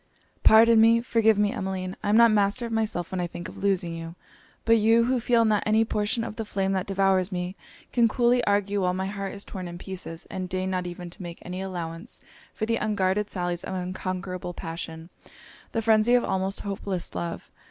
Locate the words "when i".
3.11-3.27